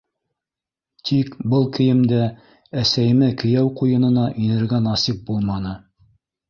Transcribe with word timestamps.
Тик 1.09 1.29
был 1.53 1.67
кейемдә 1.75 2.23
әсәйемә 2.85 3.31
кейәү 3.43 3.73
ҡуйынына 3.83 4.27
инергә 4.49 4.85
насип 4.91 5.25
булманы. 5.31 5.81